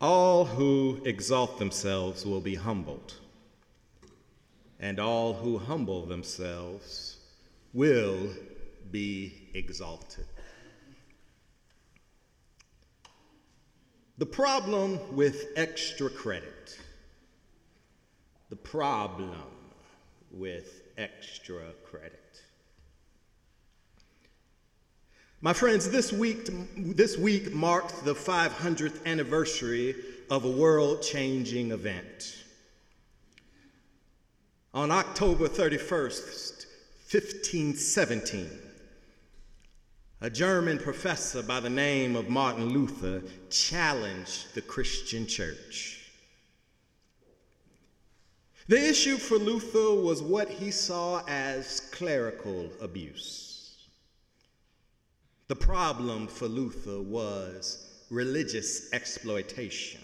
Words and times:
All 0.00 0.46
who 0.46 1.02
exalt 1.04 1.58
themselves 1.58 2.24
will 2.24 2.40
be 2.40 2.54
humbled, 2.54 3.16
and 4.78 4.98
all 4.98 5.34
who 5.34 5.58
humble 5.58 6.06
themselves 6.06 7.18
will 7.74 8.30
be 8.90 9.50
exalted. 9.52 10.24
The 14.16 14.24
problem 14.24 14.98
with 15.14 15.48
extra 15.56 16.08
credit, 16.08 16.78
the 18.48 18.56
problem 18.56 19.34
with 20.30 20.82
extra 20.96 21.72
credit. 21.84 22.29
My 25.42 25.54
friends, 25.54 25.88
this 25.88 26.12
week, 26.12 26.50
this 26.76 27.16
week 27.16 27.54
marked 27.54 28.04
the 28.04 28.14
500th 28.14 29.06
anniversary 29.06 29.94
of 30.28 30.44
a 30.44 30.50
world 30.50 31.00
changing 31.00 31.70
event. 31.70 32.44
On 34.74 34.90
October 34.90 35.48
31st, 35.48 36.66
1517, 37.10 38.50
a 40.20 40.28
German 40.28 40.76
professor 40.76 41.42
by 41.42 41.58
the 41.58 41.70
name 41.70 42.16
of 42.16 42.28
Martin 42.28 42.68
Luther 42.68 43.22
challenged 43.48 44.54
the 44.54 44.60
Christian 44.60 45.26
church. 45.26 46.10
The 48.68 48.90
issue 48.90 49.16
for 49.16 49.38
Luther 49.38 49.94
was 50.02 50.20
what 50.20 50.50
he 50.50 50.70
saw 50.70 51.22
as 51.26 51.80
clerical 51.92 52.68
abuse. 52.82 53.49
The 55.50 55.56
problem 55.56 56.28
for 56.28 56.46
Luther 56.46 57.00
was 57.00 57.84
religious 58.08 58.92
exploitation. 58.92 60.00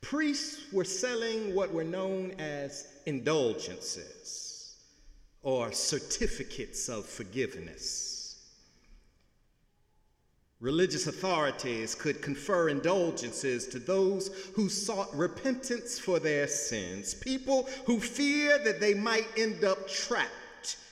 Priests 0.00 0.72
were 0.72 0.84
selling 0.84 1.56
what 1.56 1.72
were 1.72 1.82
known 1.82 2.36
as 2.38 2.86
indulgences 3.04 4.76
or 5.42 5.72
certificates 5.72 6.88
of 6.88 7.04
forgiveness. 7.04 8.44
Religious 10.60 11.08
authorities 11.08 11.96
could 11.96 12.22
confer 12.22 12.68
indulgences 12.68 13.66
to 13.66 13.80
those 13.80 14.28
who 14.54 14.68
sought 14.68 15.12
repentance 15.16 15.98
for 15.98 16.20
their 16.20 16.46
sins, 16.46 17.12
people 17.12 17.68
who 17.86 17.98
feared 17.98 18.62
that 18.62 18.78
they 18.78 18.94
might 18.94 19.26
end 19.36 19.64
up 19.64 19.88
trapped 19.88 20.30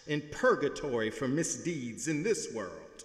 in 0.06 0.22
purgatory 0.30 1.10
for 1.10 1.28
misdeeds 1.28 2.08
in 2.08 2.22
this 2.22 2.52
world, 2.52 3.04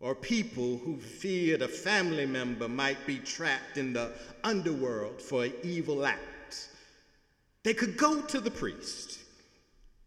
or 0.00 0.14
people 0.14 0.78
who 0.78 0.98
feared 0.98 1.62
a 1.62 1.68
family 1.68 2.26
member 2.26 2.68
might 2.68 3.06
be 3.06 3.18
trapped 3.18 3.78
in 3.78 3.92
the 3.92 4.12
underworld 4.44 5.20
for 5.20 5.44
an 5.44 5.52
evil 5.62 6.04
act. 6.04 6.68
They 7.62 7.74
could 7.74 7.96
go 7.96 8.20
to 8.22 8.40
the 8.40 8.50
priest. 8.50 9.18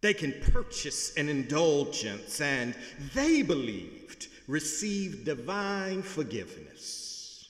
They 0.02 0.14
can 0.14 0.34
purchase 0.54 1.16
an 1.18 1.28
indulgence, 1.28 2.40
and 2.40 2.74
they 3.14 3.42
believed 3.42 4.28
receive 4.48 5.26
divine 5.26 6.02
forgiveness. 6.02 7.50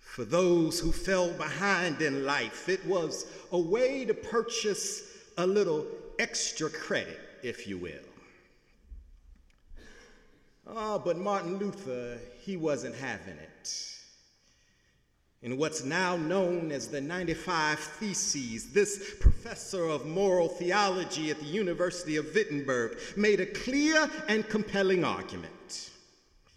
For 0.00 0.24
those 0.24 0.80
who 0.80 0.90
fell 0.90 1.30
behind 1.34 2.00
in 2.00 2.24
life, 2.24 2.68
it 2.68 2.84
was 2.86 3.26
a 3.52 3.58
way 3.58 4.04
to 4.06 4.14
purchase 4.14 5.02
a 5.36 5.46
little 5.46 5.86
extra 6.18 6.70
credit, 6.70 7.20
if 7.42 7.66
you 7.66 7.78
will. 7.78 7.92
Oh, 10.66 10.98
but 10.98 11.16
Martin 11.16 11.58
Luther, 11.58 12.18
he 12.40 12.56
wasn't 12.56 12.96
having 12.96 13.36
it. 13.36 13.96
In 15.42 15.58
what's 15.58 15.84
now 15.84 16.16
known 16.16 16.72
as 16.72 16.88
the 16.88 17.00
95 17.00 17.78
Theses, 17.78 18.72
this 18.72 19.14
professor 19.20 19.86
of 19.86 20.06
moral 20.06 20.48
theology 20.48 21.30
at 21.30 21.38
the 21.38 21.46
University 21.46 22.16
of 22.16 22.34
Wittenberg 22.34 22.98
made 23.16 23.38
a 23.38 23.46
clear 23.46 24.10
and 24.28 24.48
compelling 24.48 25.04
argument. 25.04 25.90
Ah, 26.48 26.52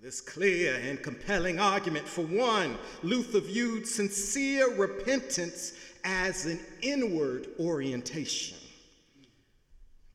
this 0.00 0.22
clear 0.22 0.80
and 0.82 1.02
compelling 1.02 1.58
argument, 1.58 2.08
for 2.08 2.24
one, 2.24 2.78
Luther 3.02 3.40
viewed 3.40 3.86
sincere 3.86 4.74
repentance 4.76 5.74
as 6.04 6.46
an 6.46 6.60
inward 6.82 7.48
orientation. 7.58 8.58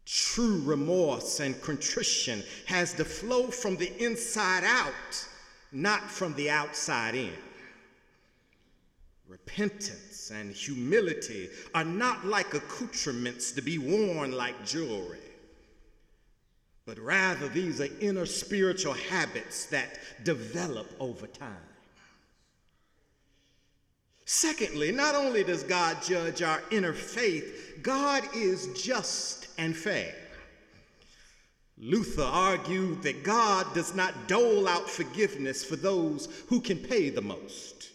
True 0.05 0.61
remorse 0.63 1.39
and 1.39 1.59
contrition 1.61 2.43
has 2.65 2.93
to 2.93 3.05
flow 3.05 3.47
from 3.47 3.75
the 3.75 3.91
inside 4.03 4.63
out, 4.63 5.27
not 5.71 6.01
from 6.09 6.33
the 6.35 6.49
outside 6.49 7.15
in. 7.15 7.33
Repentance 9.27 10.31
and 10.33 10.51
humility 10.51 11.49
are 11.75 11.83
not 11.83 12.25
like 12.25 12.55
accoutrements 12.55 13.51
to 13.51 13.61
be 13.61 13.77
worn 13.77 14.31
like 14.31 14.65
jewelry, 14.65 15.19
but 16.87 16.97
rather 16.97 17.47
these 17.47 17.79
are 17.79 17.89
inner 18.01 18.25
spiritual 18.25 18.93
habits 18.93 19.65
that 19.67 19.99
develop 20.23 20.91
over 20.99 21.27
time. 21.27 21.68
Secondly, 24.31 24.91
not 24.91 25.15
only 25.15 25.43
does 25.43 25.63
God 25.63 26.03
judge 26.03 26.43
our 26.43 26.61
inner 26.69 26.93
faith, 26.93 27.79
God 27.81 28.23
is 28.35 28.67
just 28.79 29.47
and 29.57 29.75
fair. 29.75 30.13
Luther 31.79 32.21
argued 32.21 33.01
that 33.01 33.23
God 33.23 33.65
does 33.73 33.95
not 33.95 34.27
dole 34.27 34.67
out 34.67 34.87
forgiveness 34.87 35.65
for 35.65 35.77
those 35.77 36.29
who 36.47 36.61
can 36.61 36.77
pay 36.77 37.09
the 37.09 37.23
most. 37.23 37.89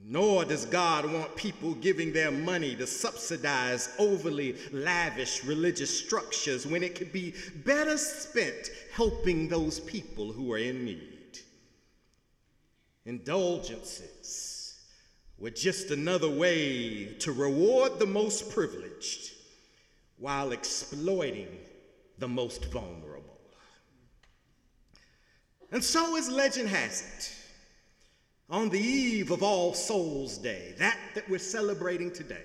Nor 0.00 0.44
does 0.44 0.64
God 0.64 1.12
want 1.12 1.34
people 1.34 1.74
giving 1.74 2.12
their 2.12 2.30
money 2.30 2.76
to 2.76 2.86
subsidize 2.86 3.92
overly 3.98 4.54
lavish 4.70 5.42
religious 5.42 6.04
structures 6.04 6.68
when 6.68 6.84
it 6.84 6.94
could 6.94 7.12
be 7.12 7.34
better 7.64 7.98
spent 7.98 8.70
helping 8.92 9.48
those 9.48 9.80
people 9.80 10.32
who 10.32 10.52
are 10.52 10.58
in 10.58 10.84
need. 10.84 11.40
Indulgences 13.04 14.51
were 15.42 15.50
just 15.50 15.90
another 15.90 16.30
way 16.30 17.04
to 17.18 17.32
reward 17.32 17.98
the 17.98 18.06
most 18.06 18.48
privileged 18.52 19.32
while 20.18 20.52
exploiting 20.52 21.48
the 22.18 22.28
most 22.28 22.66
vulnerable. 22.66 23.40
And 25.72 25.82
so, 25.82 26.16
as 26.16 26.30
legend 26.30 26.68
has 26.68 27.02
it, 27.02 27.32
on 28.48 28.68
the 28.68 28.78
eve 28.78 29.32
of 29.32 29.42
All 29.42 29.74
Souls 29.74 30.38
Day, 30.38 30.76
that 30.78 30.96
that 31.16 31.28
we're 31.28 31.40
celebrating 31.40 32.12
today, 32.12 32.44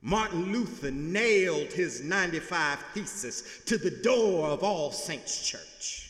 Martin 0.00 0.52
Luther 0.52 0.92
nailed 0.92 1.72
his 1.72 2.04
95 2.04 2.78
Thesis 2.94 3.62
to 3.64 3.78
the 3.78 3.90
door 3.90 4.46
of 4.46 4.62
All 4.62 4.92
Saints 4.92 5.44
Church. 5.44 6.03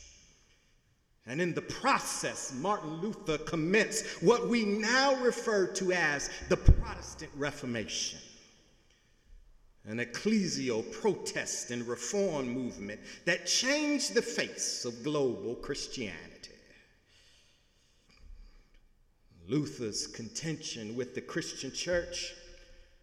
And 1.27 1.41
in 1.41 1.55
the 1.55 1.63
process, 1.63 2.53
Martin 2.53 3.01
Luther 3.01 3.39
commenced 3.39 4.23
what 4.23 4.49
we 4.49 4.65
now 4.65 5.15
refer 5.17 5.67
to 5.69 5.93
as 5.93 6.29
the 6.51 6.57
Protestant 6.57 7.33
Reformation, 7.35 8.19
an 9.87 9.99
ecclesial 9.99 10.91
protest 10.93 11.71
and 11.71 11.87
reform 11.89 12.49
movement 12.49 13.01
that 13.25 13.47
changed 13.47 14.13
the 14.13 14.23
face 14.23 14.85
of 14.85 15.03
global 15.03 15.55
Christianity. 15.55 16.21
Luther's 19.49 20.07
contention 20.07 20.95
with 20.95 21.15
the 21.15 21.21
Christian 21.21 21.73
church, 21.73 22.35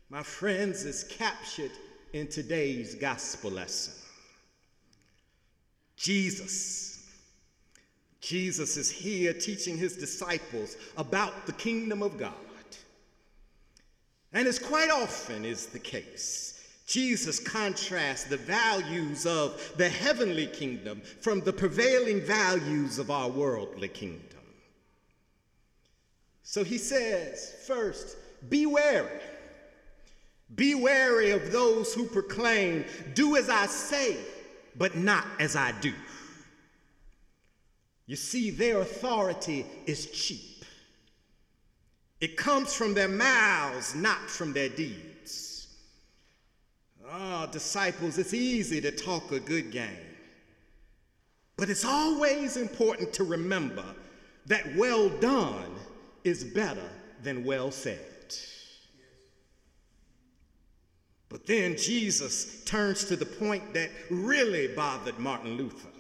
my 0.10 0.24
friends, 0.24 0.86
is 0.86 1.04
captured 1.04 1.72
in 2.14 2.28
today's 2.28 2.96
gospel 2.96 3.52
lesson. 3.52 3.94
Jesus 5.96 6.91
Jesus 8.22 8.78
is 8.78 8.90
here 8.90 9.34
teaching 9.34 9.78
his 9.78 9.98
disciples 9.98 10.78
about 10.96 11.46
the 11.48 11.54
kingdom 11.54 12.04
of 12.04 12.18
God. 12.18 12.34
And 14.32 14.48
as 14.48 14.60
quite 14.60 14.90
often 14.90 15.44
is 15.44 15.66
the 15.66 15.80
case, 15.80 16.64
Jesus 16.86 17.40
contrasts 17.40 18.26
the 18.26 18.38
values 18.38 19.26
of 19.26 19.74
the 19.78 19.90
heavenly 19.90 20.48
kingdom 20.48 21.02
from 21.22 21.42
the 21.42 21.52
prevailing 21.52 22.22
values 22.22 23.00
of 23.00 23.10
our 23.10 23.30
worldly 23.30 23.88
kingdom. 23.88 24.40
So 26.44 26.64
he 26.64 26.78
says, 26.78 27.56
first, 27.66 28.18
be 28.50 28.66
wary. 28.66 29.22
Be 30.56 30.76
wary 30.76 31.32
of 31.32 31.52
those 31.52 31.94
who 31.94 32.06
proclaim, 32.06 32.86
do 33.14 33.38
as 33.38 33.50
I 33.50 33.68
say, 33.68 34.18
but 34.76 34.96
not 34.96 35.26
as 35.40 35.56
I 35.56 35.72
do. 35.80 35.94
You 38.06 38.16
see, 38.16 38.50
their 38.50 38.82
authority 38.82 39.66
is 39.86 40.08
cheap. 40.12 40.66
It 42.20 42.38
comes 42.38 42.74
from 42.74 42.94
their 42.94 43.08
mouths, 43.08 43.96
not 43.96 44.30
from 44.30 44.54
their 44.54 44.70
deeds. 44.70 45.68
Ah, 47.10 47.46
oh, 47.48 47.52
disciples, 47.52 48.18
it's 48.18 48.34
easy 48.34 48.80
to 48.82 48.92
talk 48.92 49.32
a 49.32 49.40
good 49.40 49.72
game. 49.72 49.90
But 51.58 51.70
it's 51.70 51.86
always 51.86 52.58
important 52.58 53.14
to 53.14 53.24
remember 53.24 53.86
that 54.46 54.76
well 54.76 55.10
done 55.10 55.72
is 56.24 56.44
better 56.44 56.90
than 57.24 57.44
well 57.44 57.72
said. 57.72 58.00
But 61.32 61.46
then 61.46 61.78
Jesus 61.78 62.62
turns 62.66 63.06
to 63.06 63.16
the 63.16 63.26
point 63.26 63.74
that 63.74 63.90
really 64.10 64.68
bothered 64.68 65.18
Martin 65.18 65.56
Luther. 65.56 65.91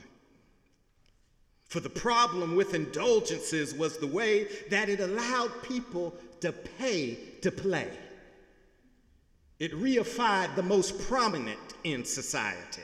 For 1.72 1.80
the 1.80 1.90
problem 1.90 2.58
with 2.58 2.74
indulgences 2.74 3.74
was 3.74 3.96
the 3.96 4.06
way 4.06 4.50
that 4.70 4.90
it 4.90 5.00
allowed 5.00 5.64
people 5.64 6.14
to 6.42 6.52
pay 6.52 7.18
to 7.44 7.50
play. 7.50 7.88
It 9.58 9.72
reified 9.72 10.54
the 10.58 10.64
most 10.64 11.00
prominent 11.08 11.76
in 11.86 12.04
society. 12.04 12.82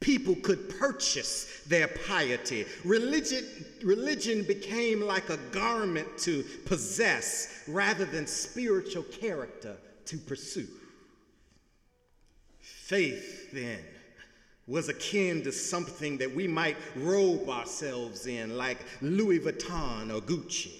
People 0.00 0.34
could 0.42 0.78
purchase 0.78 1.62
their 1.66 1.88
piety. 2.06 2.66
Religion, 2.84 3.46
religion 3.82 4.42
became 4.42 5.00
like 5.00 5.30
a 5.30 5.38
garment 5.52 6.18
to 6.18 6.44
possess 6.66 7.62
rather 7.66 8.04
than 8.04 8.26
spiritual 8.26 9.04
character 9.04 9.78
to 10.04 10.18
pursue. 10.18 10.68
Faith, 12.60 13.52
then, 13.54 13.78
was 14.66 14.88
akin 14.88 15.42
to 15.42 15.52
something 15.52 16.18
that 16.18 16.34
we 16.34 16.46
might 16.46 16.76
robe 16.94 17.48
ourselves 17.48 18.26
in, 18.26 18.56
like 18.56 18.78
Louis 19.00 19.40
Vuitton 19.40 20.14
or 20.14 20.20
Gucci. 20.20 20.72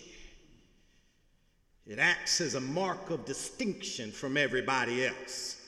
It 1.87 1.99
acts 1.99 2.41
as 2.41 2.55
a 2.55 2.61
mark 2.61 3.11
of 3.11 3.25
distinction 3.25 4.13
from 4.13 4.37
everybody 4.37 5.07
else. 5.07 5.59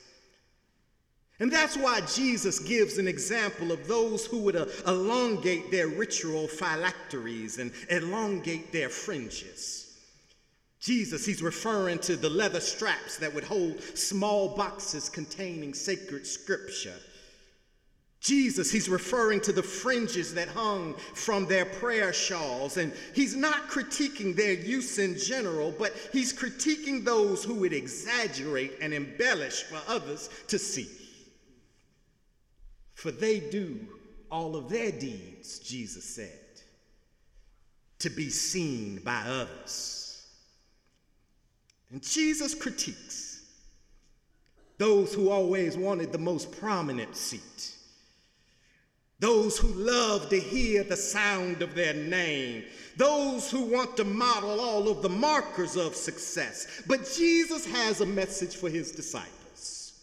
And 1.41 1.51
that's 1.51 1.77
why 1.77 2.01
Jesus 2.03 2.61
gives 2.61 2.99
an 2.99 3.09
example 3.09 3.73
of 3.73 3.89
those 3.89 4.25
who 4.25 4.39
would 4.43 4.55
uh, 4.55 4.67
elongate 4.87 5.73
their 5.73 5.89
ritual 5.89 6.47
phylacteries 6.47 7.59
and 7.59 7.73
elongate 7.91 8.73
their 8.73 8.89
fringes. 8.89 9.99
Jesus, 10.79 11.27
he's 11.27 11.43
referring 11.43 11.99
to 12.01 12.15
the 12.15 12.31
leather 12.31 12.61
straps 12.61 13.17
that 13.17 13.35
would 13.35 13.43
hold 13.43 13.81
small 13.81 14.55
boxes 14.55 15.09
containing 15.09 15.75
sacred 15.75 16.27
scripture. 16.27 16.95
Jesus, 18.25 18.71
he's 18.71 18.89
referring 18.89 19.39
to 19.43 19.53
the 19.53 19.63
fringes 19.63 20.33
that 20.33 20.49
hung 20.49 20.95
from 21.13 21.45
their 21.45 21.67
prayer 21.67 22.11
shawls, 22.11 22.79
and 22.79 22.91
he's 23.15 23.37
not 23.37 23.69
critiquing 23.69 24.35
their 24.35 24.55
use 24.55 24.99
in 24.99 25.19
general, 25.19 25.75
but 25.79 25.93
he's 26.11 26.33
critiquing 26.33 27.05
those 27.05 27.45
who 27.45 27.53
would 27.53 27.75
exaggerate 27.75 28.79
and 28.81 28.95
embellish 28.95 29.65
for 29.65 29.79
others 29.87 30.31
to 30.49 30.59
see. 30.59 30.89
For 32.95 33.11
they 33.11 33.41
do 33.41 33.87
all 34.31 34.57
of 34.57 34.71
their 34.71 34.91
deeds, 34.91 35.59
Jesus 35.59 36.05
said, 36.05 36.63
to 37.99 38.09
be 38.09 38.31
seen 38.31 39.03
by 39.05 39.23
others. 39.27 40.27
And 41.91 42.03
Jesus 42.03 42.55
critiques 42.55 43.43
those 44.79 45.13
who 45.13 45.29
always 45.29 45.77
wanted 45.77 46.11
the 46.11 46.19
most 46.19 46.51
prominent 46.59 47.15
seat, 47.15 47.74
those 49.25 49.57
who 49.57 49.69
love 49.69 50.29
to 50.29 50.39
hear 50.39 50.85
the 50.85 50.95
sound 50.95 51.63
of 51.63 51.75
their 51.75 51.95
name, 51.95 52.63
those 52.99 53.51
who 53.51 53.63
want 53.63 53.97
to 53.97 54.05
model 54.05 54.61
all 54.61 54.87
of 54.87 55.01
the 55.01 55.09
markers 55.09 55.77
of 55.77 55.97
success. 55.97 56.83
But 56.87 57.11
Jesus 57.17 57.65
has 57.65 58.03
a 58.03 58.07
message 58.07 58.55
for 58.57 58.69
his 58.69 58.93
disciples. 58.93 59.95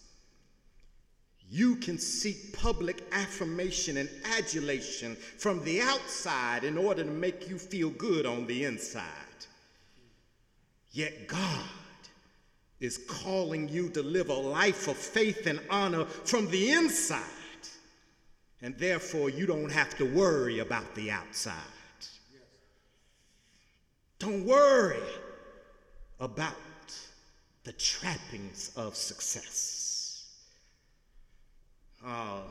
You 1.51 1.75
can 1.75 1.99
seek 1.99 2.57
public 2.57 3.03
affirmation 3.11 3.97
and 3.97 4.09
adulation 4.39 5.15
from 5.37 5.63
the 5.65 5.81
outside 5.81 6.63
in 6.63 6.75
order 6.75 7.03
to 7.03 7.11
make 7.11 7.47
you 7.47 7.59
feel 7.59 7.91
good 7.91 8.25
on 8.25 8.47
the 8.47 8.63
inside. 8.65 9.05
Yet 10.93 11.27
God 11.27 11.69
is 12.79 12.97
calling 13.07 13.69
you 13.69 13.89
to 13.89 14.01
live 14.01 14.29
a 14.29 14.33
life 14.33 14.87
of 14.87 14.97
faith 14.97 15.45
and 15.45 15.59
honor 15.69 16.05
from 16.05 16.49
the 16.49 16.71
inside. 16.71 17.21
And 18.61 18.77
therefore, 18.77 19.29
you 19.29 19.45
don't 19.45 19.71
have 19.71 19.97
to 19.97 20.05
worry 20.05 20.59
about 20.59 20.93
the 20.95 21.09
outside. 21.09 21.55
Don't 24.19 24.45
worry 24.45 25.01
about 26.19 26.53
the 27.63 27.71
trappings 27.73 28.71
of 28.75 28.95
success. 28.95 30.27
Oh, 32.05 32.43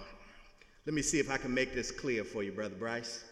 let 0.87 0.95
me 0.95 1.03
see 1.03 1.21
if 1.21 1.31
I 1.31 1.37
can 1.37 1.55
make 1.55 1.75
this 1.75 1.93
clear 1.93 2.25
for 2.25 2.43
you, 2.43 2.51
Brother 2.51 2.75
Bryce. 2.75 3.25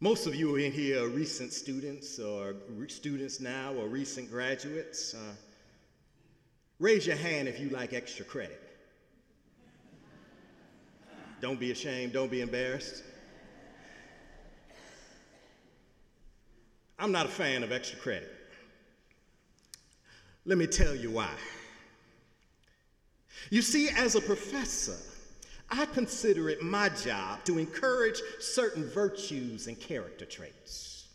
Most 0.00 0.26
of 0.26 0.34
you 0.34 0.56
in 0.56 0.70
here 0.70 1.04
are 1.04 1.08
recent 1.08 1.52
students 1.52 2.18
or 2.18 2.54
students 2.86 3.40
now 3.40 3.74
or 3.74 3.88
recent 3.88 4.30
graduates. 4.30 5.12
Uh, 5.12 5.34
raise 6.78 7.06
your 7.06 7.16
hand 7.16 7.48
if 7.48 7.58
you 7.58 7.68
like 7.70 7.92
extra 7.92 8.24
credit. 8.24 8.67
Don't 11.40 11.60
be 11.60 11.70
ashamed, 11.70 12.12
don't 12.12 12.30
be 12.30 12.40
embarrassed. 12.40 13.02
I'm 16.98 17.12
not 17.12 17.26
a 17.26 17.30
fan 17.30 17.62
of 17.62 17.70
extra 17.70 17.98
credit. 17.98 18.34
Let 20.44 20.58
me 20.58 20.66
tell 20.66 20.94
you 20.94 21.10
why. 21.10 21.30
You 23.50 23.62
see, 23.62 23.88
as 23.90 24.14
a 24.14 24.20
professor, 24.20 24.96
I 25.70 25.86
consider 25.86 26.48
it 26.48 26.62
my 26.62 26.88
job 26.88 27.44
to 27.44 27.58
encourage 27.58 28.20
certain 28.40 28.88
virtues 28.88 29.66
and 29.68 29.78
character 29.78 30.24
traits. 30.24 31.06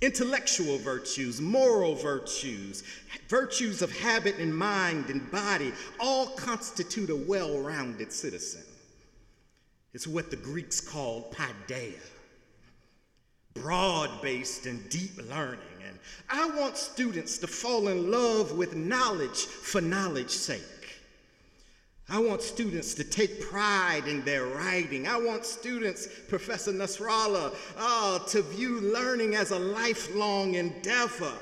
Intellectual 0.00 0.78
virtues, 0.78 1.40
moral 1.40 1.94
virtues, 1.94 2.82
virtues 3.28 3.80
of 3.80 3.96
habit 3.96 4.38
and 4.38 4.54
mind 4.54 5.08
and 5.08 5.30
body 5.30 5.72
all 6.00 6.26
constitute 6.28 7.10
a 7.10 7.16
well 7.16 7.58
rounded 7.60 8.12
citizen. 8.12 8.64
It's 9.94 10.08
what 10.08 10.30
the 10.30 10.36
Greeks 10.36 10.80
called 10.80 11.32
paideia, 11.32 11.94
broad 13.54 14.10
based 14.20 14.66
and 14.66 14.86
deep 14.90 15.16
learning. 15.30 15.60
And 15.86 15.98
I 16.28 16.50
want 16.58 16.76
students 16.76 17.38
to 17.38 17.46
fall 17.46 17.86
in 17.88 18.10
love 18.10 18.52
with 18.52 18.74
knowledge 18.74 19.46
for 19.46 19.80
knowledge's 19.80 20.40
sake. 20.40 20.62
I 22.08 22.18
want 22.18 22.42
students 22.42 22.92
to 22.94 23.04
take 23.04 23.40
pride 23.40 24.06
in 24.06 24.24
their 24.24 24.44
writing. 24.44 25.06
I 25.06 25.16
want 25.16 25.46
students, 25.46 26.06
Professor 26.28 26.72
Nasrallah, 26.72 27.54
uh, 27.78 28.18
to 28.18 28.42
view 28.42 28.80
learning 28.80 29.36
as 29.36 29.52
a 29.52 29.58
lifelong 29.58 30.54
endeavor. 30.54 31.32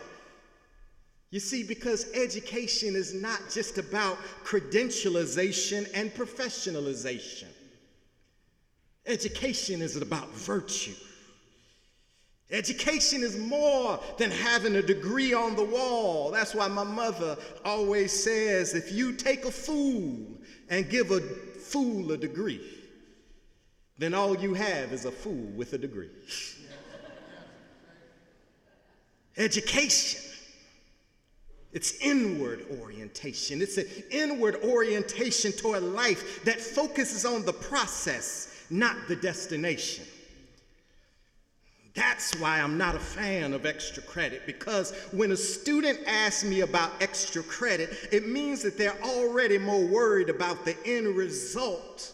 You 1.30 1.40
see, 1.40 1.64
because 1.64 2.12
education 2.12 2.94
is 2.94 3.14
not 3.14 3.40
just 3.50 3.78
about 3.78 4.18
credentialization 4.44 5.90
and 5.94 6.12
professionalization, 6.14 7.48
education 9.06 9.82
is 9.82 9.96
about 9.96 10.28
virtue. 10.30 10.94
Education 12.50 13.22
is 13.22 13.38
more 13.38 13.98
than 14.18 14.30
having 14.30 14.76
a 14.76 14.82
degree 14.82 15.32
on 15.32 15.56
the 15.56 15.64
wall. 15.64 16.30
That's 16.30 16.54
why 16.54 16.68
my 16.68 16.84
mother 16.84 17.36
always 17.64 18.12
says 18.12 18.74
if 18.74 18.92
you 18.92 19.14
take 19.14 19.46
a 19.46 19.50
fool 19.50 20.18
and 20.68 20.88
give 20.90 21.10
a 21.10 21.20
fool 21.20 22.12
a 22.12 22.16
degree, 22.18 22.60
then 23.96 24.12
all 24.12 24.36
you 24.36 24.52
have 24.52 24.92
is 24.92 25.06
a 25.06 25.10
fool 25.10 25.46
with 25.56 25.72
a 25.72 25.78
degree. 25.78 26.10
Education. 29.38 30.20
It's 31.72 31.98
inward 32.02 32.66
orientation. 32.82 33.62
It's 33.62 33.78
an 33.78 33.86
inward 34.10 34.56
orientation 34.62 35.52
toward 35.52 35.82
life 35.82 36.44
that 36.44 36.60
focuses 36.60 37.24
on 37.24 37.46
the 37.46 37.52
process, 37.54 38.51
not 38.70 38.96
the 39.08 39.16
destination. 39.16 40.04
That's 41.94 42.38
why 42.40 42.60
I'm 42.60 42.78
not 42.78 42.94
a 42.94 43.00
fan 43.00 43.52
of 43.52 43.66
extra 43.66 44.02
credit 44.02 44.46
because 44.46 44.92
when 45.12 45.32
a 45.32 45.36
student 45.36 45.98
asks 46.06 46.42
me 46.42 46.60
about 46.60 46.90
extra 47.02 47.42
credit, 47.42 48.08
it 48.10 48.26
means 48.26 48.62
that 48.62 48.78
they're 48.78 49.00
already 49.02 49.58
more 49.58 49.84
worried 49.84 50.30
about 50.30 50.64
the 50.64 50.76
end 50.86 51.08
result 51.16 52.12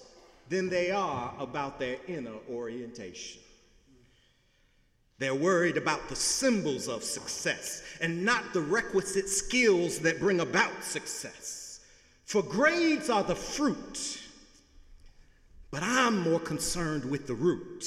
than 0.48 0.68
they 0.68 0.90
are 0.90 1.32
about 1.38 1.78
their 1.78 1.96
inner 2.08 2.34
orientation. 2.50 3.40
They're 5.18 5.34
worried 5.34 5.76
about 5.76 6.08
the 6.08 6.16
symbols 6.16 6.88
of 6.88 7.02
success 7.02 7.82
and 8.00 8.24
not 8.24 8.52
the 8.52 8.60
requisite 8.60 9.28
skills 9.28 9.98
that 10.00 10.20
bring 10.20 10.40
about 10.40 10.84
success. 10.84 11.80
For 12.24 12.42
grades 12.42 13.10
are 13.10 13.24
the 13.24 13.34
fruit, 13.34 14.20
I'm 16.08 16.22
more 16.22 16.40
concerned 16.40 17.04
with 17.04 17.26
the 17.26 17.34
root 17.34 17.84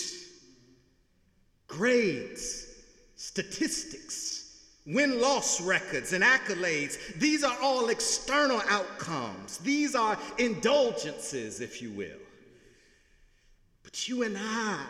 grades, 1.68 2.68
statistics, 3.16 4.68
win 4.86 5.20
loss 5.20 5.60
records, 5.60 6.14
and 6.14 6.24
accolades. 6.24 7.18
These 7.18 7.44
are 7.44 7.58
all 7.64 7.90
external 7.90 8.62
outcomes. 8.70 9.58
These 9.58 9.96
are 9.96 10.20
indulgences, 10.38 11.62
if 11.62 11.82
you 11.82 11.90
will. 11.94 12.20
But 13.82 14.08
you 14.08 14.22
and 14.22 14.38
I, 14.38 14.86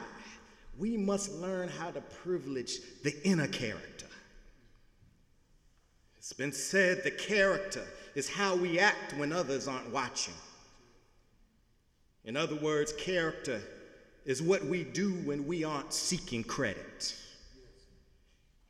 we 0.78 0.98
must 0.98 1.32
learn 1.36 1.70
how 1.70 1.90
to 1.92 2.02
privilege 2.02 2.80
the 3.02 3.16
inner 3.26 3.48
character. 3.48 4.08
It's 6.18 6.34
been 6.34 6.52
said 6.52 7.06
that 7.06 7.18
character 7.18 7.86
is 8.14 8.28
how 8.28 8.58
we 8.58 8.78
act 8.78 9.16
when 9.16 9.32
others 9.32 9.70
aren't 9.70 9.90
watching. 9.90 10.34
In 12.26 12.38
other 12.38 12.56
words, 12.56 12.94
character 12.94 13.62
is 14.26 14.42
what 14.42 14.64
we 14.66 14.84
do 14.84 15.14
when 15.26 15.48
we 15.48 15.64
aren't 15.64 15.94
seeking 15.94 16.44
credit. 16.44 17.16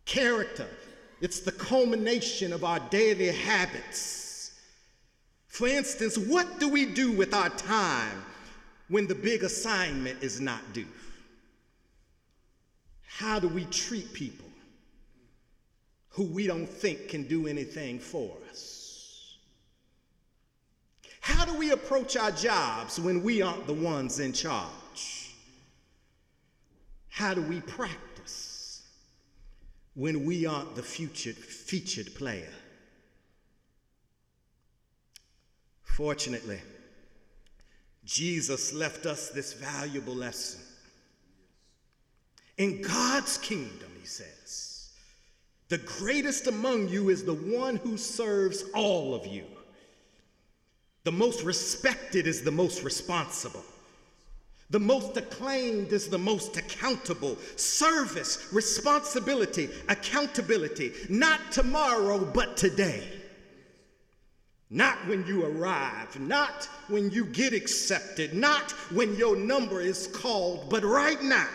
Character, 0.05 0.67
it's 1.19 1.41
the 1.41 1.51
culmination 1.51 2.53
of 2.53 2.63
our 2.63 2.79
daily 2.89 3.31
habits. 3.31 4.59
For 5.47 5.67
instance, 5.67 6.17
what 6.17 6.59
do 6.59 6.69
we 6.69 6.85
do 6.85 7.11
with 7.11 7.33
our 7.33 7.49
time 7.49 8.23
when 8.87 9.07
the 9.07 9.15
big 9.15 9.43
assignment 9.43 10.23
is 10.23 10.39
not 10.39 10.61
due? 10.73 10.87
How 13.05 13.39
do 13.39 13.49
we 13.49 13.65
treat 13.65 14.13
people 14.13 14.47
who 16.09 16.23
we 16.23 16.47
don't 16.47 16.67
think 16.67 17.09
can 17.09 17.23
do 17.23 17.47
anything 17.47 17.99
for 17.99 18.35
us? 18.49 18.80
How 21.31 21.45
do 21.45 21.53
we 21.53 21.71
approach 21.71 22.17
our 22.17 22.31
jobs 22.31 22.99
when 22.99 23.23
we 23.23 23.41
aren't 23.41 23.65
the 23.65 23.73
ones 23.73 24.19
in 24.19 24.33
charge? 24.33 25.33
How 27.09 27.33
do 27.33 27.41
we 27.41 27.61
practice 27.61 28.83
when 29.95 30.25
we 30.25 30.45
aren't 30.45 30.75
the 30.75 30.83
featured, 30.83 31.35
featured 31.35 32.13
player? 32.15 32.51
Fortunately, 35.83 36.59
Jesus 38.05 38.73
left 38.73 39.05
us 39.05 39.29
this 39.29 39.53
valuable 39.53 40.15
lesson. 40.15 40.61
In 42.57 42.81
God's 42.81 43.37
kingdom, 43.37 43.89
he 43.99 44.05
says, 44.05 44.89
the 45.69 45.77
greatest 45.77 46.47
among 46.47 46.89
you 46.89 47.09
is 47.09 47.23
the 47.23 47.33
one 47.33 47.77
who 47.77 47.97
serves 47.97 48.63
all 48.73 49.15
of 49.15 49.25
you. 49.25 49.45
The 51.03 51.11
most 51.11 51.43
respected 51.43 52.27
is 52.27 52.43
the 52.43 52.51
most 52.51 52.83
responsible. 52.83 53.63
The 54.69 54.79
most 54.79 55.17
acclaimed 55.17 55.91
is 55.91 56.07
the 56.07 56.17
most 56.17 56.55
accountable. 56.55 57.37
Service, 57.57 58.47
responsibility, 58.53 59.69
accountability, 59.89 60.93
not 61.09 61.51
tomorrow, 61.51 62.23
but 62.23 62.55
today. 62.55 63.03
Not 64.69 65.05
when 65.07 65.27
you 65.27 65.45
arrive, 65.45 66.17
not 66.17 66.69
when 66.87 67.11
you 67.11 67.25
get 67.25 67.51
accepted, 67.51 68.33
not 68.33 68.71
when 68.93 69.17
your 69.17 69.35
number 69.35 69.81
is 69.81 70.07
called, 70.07 70.69
but 70.69 70.85
right 70.85 71.21
now. 71.21 71.49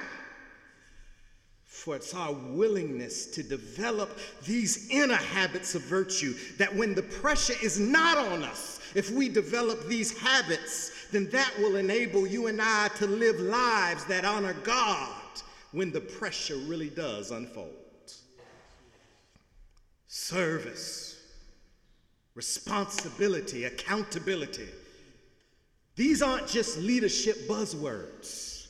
For 1.65 1.97
it's 1.97 2.13
our 2.13 2.33
willingness 2.33 3.27
to 3.29 3.43
develop 3.43 4.19
these 4.45 4.91
inner 4.91 5.15
habits 5.15 5.75
of 5.75 5.83
virtue 5.83 6.35
that 6.59 6.75
when 6.75 6.95
the 6.95 7.03
pressure 7.03 7.55
is 7.63 7.81
not 7.81 8.19
on 8.19 8.43
us, 8.43 8.76
if 8.97 9.11
we 9.11 9.29
develop 9.29 9.87
these 9.89 10.19
habits, 10.19 11.07
then 11.13 11.29
that 11.29 11.53
will 11.59 11.77
enable 11.77 12.27
you 12.27 12.47
and 12.47 12.59
I 12.63 12.89
to 12.97 13.07
live 13.07 13.39
lives 13.39 14.07
that 14.07 14.25
honor 14.25 14.55
God 14.65 15.13
when 15.73 15.93
the 15.93 16.01
pressure 16.01 16.57
really 16.57 16.89
does 16.89 17.31
unfold. 17.31 17.75
Service, 20.09 21.21
responsibility, 22.35 23.65
accountability. 23.65 24.71
These 25.95 26.23
aren't 26.23 26.49
just 26.49 26.79
leadership 26.79 27.47
buzzwords. 27.47 28.69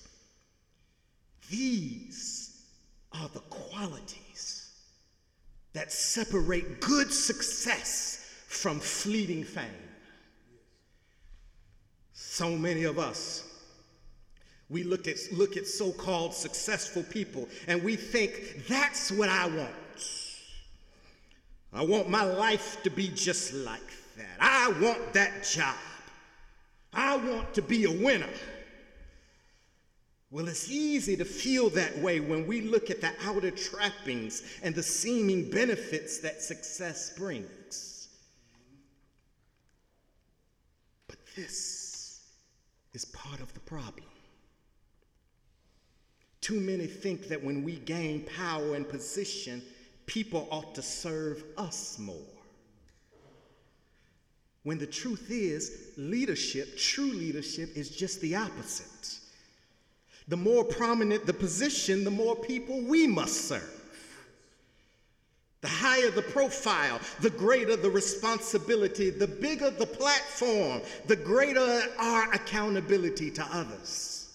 These 1.48 2.64
are 3.12 3.28
the 3.28 3.40
qualities 3.48 4.72
that 5.72 5.92
separate 5.92 6.80
good 6.80 7.12
success 7.12 8.28
from 8.48 8.80
fleeting 8.80 9.44
fame. 9.44 9.85
So 12.36 12.50
many 12.50 12.84
of 12.84 12.98
us, 12.98 13.44
we 14.68 14.82
look 14.82 15.08
at, 15.08 15.16
look 15.32 15.56
at 15.56 15.66
so 15.66 15.90
called 15.90 16.34
successful 16.34 17.02
people 17.04 17.48
and 17.66 17.82
we 17.82 17.96
think 17.96 18.66
that's 18.68 19.10
what 19.10 19.30
I 19.30 19.46
want. 19.46 19.70
I 21.72 21.82
want 21.82 22.10
my 22.10 22.24
life 22.24 22.82
to 22.82 22.90
be 22.90 23.08
just 23.08 23.54
like 23.54 23.80
that. 24.18 24.36
I 24.38 24.70
want 24.82 25.14
that 25.14 25.44
job. 25.44 25.76
I 26.92 27.16
want 27.16 27.54
to 27.54 27.62
be 27.62 27.84
a 27.84 27.90
winner. 27.90 28.28
Well, 30.30 30.46
it's 30.46 30.70
easy 30.70 31.16
to 31.16 31.24
feel 31.24 31.70
that 31.70 31.96
way 32.00 32.20
when 32.20 32.46
we 32.46 32.60
look 32.60 32.90
at 32.90 33.00
the 33.00 33.12
outer 33.24 33.50
trappings 33.50 34.42
and 34.62 34.74
the 34.74 34.82
seeming 34.82 35.48
benefits 35.48 36.18
that 36.18 36.42
success 36.42 37.16
brings. 37.16 38.08
But 41.08 41.16
this 41.34 41.85
is 42.96 43.04
part 43.04 43.40
of 43.40 43.52
the 43.52 43.60
problem. 43.60 44.06
Too 46.40 46.58
many 46.58 46.86
think 46.86 47.28
that 47.28 47.44
when 47.44 47.62
we 47.62 47.76
gain 47.76 48.26
power 48.38 48.74
and 48.74 48.88
position, 48.88 49.62
people 50.06 50.48
ought 50.50 50.74
to 50.74 50.80
serve 50.80 51.44
us 51.58 51.98
more. 51.98 52.16
When 54.62 54.78
the 54.78 54.86
truth 54.86 55.30
is, 55.30 55.92
leadership, 55.98 56.78
true 56.78 57.12
leadership, 57.12 57.76
is 57.76 57.90
just 57.90 58.22
the 58.22 58.34
opposite. 58.34 59.18
The 60.28 60.38
more 60.38 60.64
prominent 60.64 61.26
the 61.26 61.34
position, 61.34 62.02
the 62.02 62.10
more 62.10 62.34
people 62.34 62.80
we 62.80 63.06
must 63.06 63.46
serve. 63.46 63.75
The 65.66 65.72
higher 65.72 66.10
the 66.12 66.22
profile, 66.22 67.00
the 67.18 67.30
greater 67.30 67.74
the 67.74 67.90
responsibility, 67.90 69.10
the 69.10 69.26
bigger 69.26 69.68
the 69.68 69.84
platform, 69.84 70.80
the 71.08 71.16
greater 71.16 71.82
our 71.98 72.32
accountability 72.32 73.32
to 73.32 73.44
others. 73.52 74.28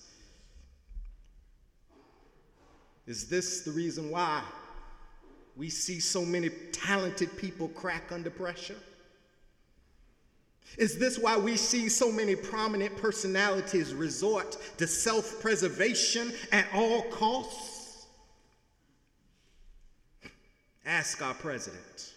Is 3.07 3.29
this 3.29 3.61
the 3.61 3.71
reason 3.71 4.11
why 4.11 4.43
we 5.55 5.69
see 5.69 6.01
so 6.01 6.25
many 6.25 6.49
talented 6.73 7.37
people 7.37 7.69
crack 7.69 8.11
under 8.11 8.29
pressure? 8.29 8.75
Is 10.77 10.97
this 10.97 11.17
why 11.17 11.37
we 11.37 11.55
see 11.55 11.87
so 11.87 12.11
many 12.11 12.35
prominent 12.35 12.97
personalities 12.97 13.93
resort 13.93 14.57
to 14.79 14.85
self 14.85 15.39
preservation 15.39 16.33
at 16.51 16.67
all 16.73 17.03
costs? 17.03 17.70
Ask 20.85 21.21
our 21.21 21.33
president. 21.33 22.13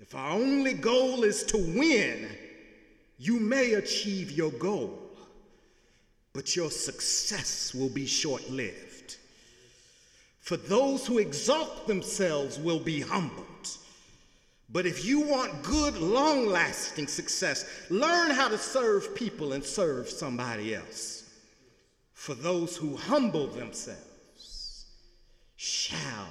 If 0.00 0.14
our 0.14 0.30
only 0.30 0.72
goal 0.72 1.24
is 1.24 1.42
to 1.44 1.56
win, 1.56 2.28
you 3.18 3.40
may 3.40 3.74
achieve 3.74 4.30
your 4.30 4.50
goal, 4.52 4.98
but 6.32 6.54
your 6.54 6.70
success 6.70 7.74
will 7.74 7.88
be 7.88 8.06
short 8.06 8.48
lived. 8.50 9.16
For 10.40 10.56
those 10.56 11.06
who 11.06 11.18
exalt 11.18 11.86
themselves 11.86 12.58
will 12.58 12.78
be 12.78 13.00
humbled. 13.00 13.46
But 14.68 14.86
if 14.86 15.04
you 15.04 15.20
want 15.20 15.62
good, 15.62 15.96
long 15.98 16.46
lasting 16.46 17.06
success, 17.06 17.64
learn 17.88 18.30
how 18.30 18.48
to 18.48 18.58
serve 18.58 19.14
people 19.14 19.52
and 19.52 19.64
serve 19.64 20.08
somebody 20.08 20.74
else. 20.74 21.24
For 22.12 22.34
those 22.34 22.76
who 22.76 22.96
humble 22.96 23.46
themselves 23.46 24.86
shall 25.56 26.28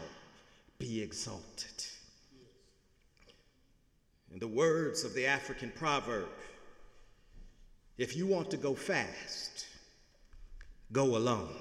be 0.79 1.01
exalted. 1.01 1.85
In 4.31 4.39
the 4.39 4.47
words 4.47 5.03
of 5.03 5.13
the 5.13 5.25
African 5.25 5.71
proverb, 5.75 6.29
if 7.97 8.17
you 8.17 8.27
want 8.27 8.51
to 8.51 8.57
go 8.57 8.75
fast, 8.75 9.65
go 10.91 11.15
alone. 11.15 11.55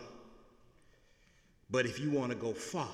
But 1.71 1.87
if 1.87 2.01
you 2.01 2.11
want 2.11 2.31
to 2.31 2.37
go 2.37 2.53
far, 2.53 2.89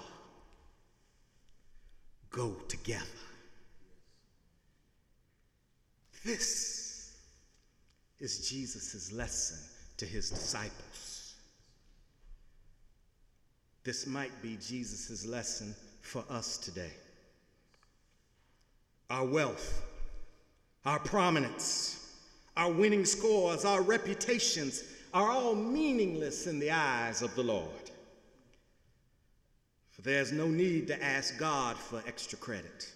go 2.31 2.53
together. 2.69 3.05
This 6.25 7.17
is 8.19 8.49
Jesus' 8.49 9.13
lesson 9.13 9.59
to 9.97 10.05
his 10.05 10.29
disciples. 10.29 11.35
This 13.83 14.07
might 14.07 14.43
be 14.43 14.57
Jesus' 14.57 15.25
lesson 15.25 15.75
for 16.01 16.25
us 16.31 16.57
today. 16.59 16.93
Our 19.09 19.25
wealth, 19.25 19.83
our 20.85 20.99
prominence, 20.99 22.17
our 22.57 22.71
winning 22.71 23.05
scores, 23.05 23.65
our 23.65 23.83
reputations 23.83 24.85
are 25.13 25.31
all 25.31 25.55
meaningless 25.55 26.47
in 26.47 26.59
the 26.59 26.71
eyes 26.71 27.23
of 27.23 27.35
the 27.35 27.43
Lord. 27.43 27.91
For 29.91 30.03
there's 30.03 30.33
no 30.33 30.47
need 30.47 30.87
to 30.89 31.03
ask 31.03 31.39
God 31.39 31.77
for 31.77 32.03
extra 32.07 32.39
credit. 32.39 32.93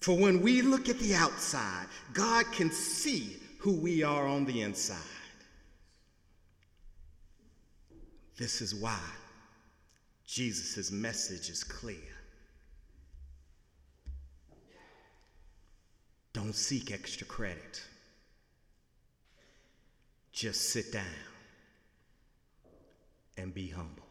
For 0.00 0.16
when 0.16 0.40
we 0.40 0.62
look 0.62 0.88
at 0.88 0.98
the 0.98 1.14
outside, 1.14 1.86
God 2.14 2.46
can 2.52 2.70
see 2.70 3.36
who 3.58 3.74
we 3.74 4.02
are 4.02 4.26
on 4.26 4.46
the 4.46 4.62
inside. 4.62 4.96
This 8.38 8.62
is 8.62 8.74
why 8.74 8.98
Jesus' 10.30 10.92
message 10.92 11.50
is 11.50 11.64
clear. 11.64 11.96
Don't 16.32 16.54
seek 16.54 16.92
extra 16.92 17.26
credit. 17.26 17.82
Just 20.30 20.68
sit 20.70 20.92
down 20.92 21.02
and 23.36 23.52
be 23.52 23.66
humble. 23.70 24.09